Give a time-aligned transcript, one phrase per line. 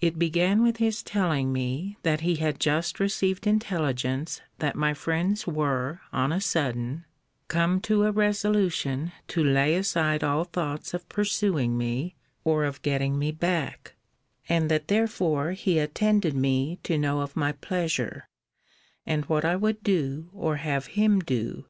[0.00, 5.46] It began with his telling me, that he had just received intelligence that my friends
[5.46, 7.04] were on a sudden
[7.48, 13.18] come to a resolution to lay aside all thoughts of pursuing me, or of getting
[13.18, 13.94] me back:
[14.48, 18.26] and that therefore he attended me to know of my pleasure;
[19.04, 21.66] and what I would do, or have him do?